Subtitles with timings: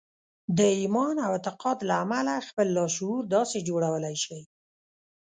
[0.57, 4.41] د ايمان او اعتقاد له امله خپل لاشعور داسې جوړولای شئ.